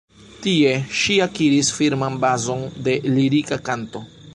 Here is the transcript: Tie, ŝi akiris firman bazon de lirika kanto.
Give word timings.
Tie, 0.45 0.71
ŝi 1.01 1.19
akiris 1.27 1.71
firman 1.77 2.19
bazon 2.27 2.67
de 2.89 3.01
lirika 3.17 3.65
kanto. 3.71 4.09